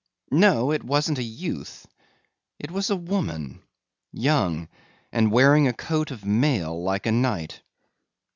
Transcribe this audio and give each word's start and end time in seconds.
No, 0.31 0.71
it 0.71 0.83
wasn't 0.83 1.19
a 1.19 1.23
youth, 1.23 1.85
it 2.57 2.71
was 2.71 2.89
a 2.89 2.95
woman, 2.95 3.61
young, 4.11 4.67
and 5.11 5.31
wearing 5.31 5.67
a 5.67 5.73
coat 5.73 6.09
of 6.09 6.25
mail 6.25 6.81
like 6.81 7.05
a 7.05 7.11
knight. 7.11 7.61